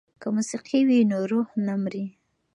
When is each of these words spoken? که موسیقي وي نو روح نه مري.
که 0.21 0.27
موسیقي 0.35 0.79
وي 0.87 0.99
نو 1.09 1.19
روح 1.31 1.47
نه 1.65 1.75
مري. 1.81 2.05